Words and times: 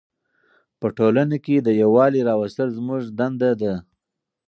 په 0.79 0.87
ټولنه 0.97 1.37
کې 1.45 1.55
د 1.59 1.69
یووالي 1.81 2.21
راوستل 2.29 2.67
زموږ 2.77 3.01
دنده 3.19 3.51
ده. 3.61 3.73